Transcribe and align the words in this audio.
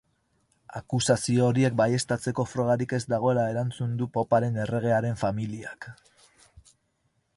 Akusazio 0.77 1.43
horiek 1.49 1.75
baieztatzeko 1.81 2.45
frogarik 2.53 2.95
ez 2.99 3.01
dagoela 3.15 3.43
erantzun 3.53 3.93
du 4.01 4.09
poparen 4.17 4.59
erregearen 4.65 5.21
familiak. 5.25 5.91